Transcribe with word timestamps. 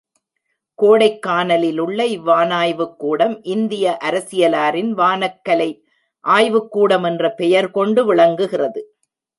கோடைக்கானலிலுள்ள 0.79 1.99
இவ்வானாய்வுக் 2.07 2.95
கூடம், 2.95 3.43
இந்திய 3.43 3.97
அரசியலாரின் 4.03 4.91
வானக்கலை 4.93 5.71
ஆய்வுக்கூடம் 6.25 7.03
என்ற 7.03 7.33
பெயர் 7.33 7.71
கொண்டு 7.71 8.05
விளங்குகிறது. 8.05 8.81